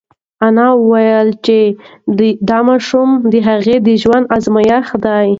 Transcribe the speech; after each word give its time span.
انا 0.47 0.67
وویل 0.75 1.29
چې 1.45 1.57
دا 2.49 2.59
ماشوم 2.69 3.09
د 3.31 3.33
هغې 3.47 3.75
د 3.87 3.89
ژوند 4.01 4.25
ازمېښت 4.37 4.93
دی. 5.05 5.29